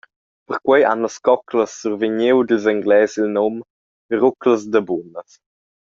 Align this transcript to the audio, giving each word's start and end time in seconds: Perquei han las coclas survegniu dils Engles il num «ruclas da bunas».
Perquei 0.51 0.85
han 0.87 1.03
las 1.05 1.17
coclas 1.27 1.75
survegniu 1.81 2.35
dils 2.47 2.65
Engles 2.73 3.11
il 3.21 3.27
num 3.35 3.55
«ruclas 4.21 4.61
da 4.73 4.81
bunas». 4.87 5.29